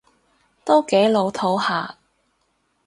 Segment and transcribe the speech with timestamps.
[0.65, 1.99] 都幾老套吓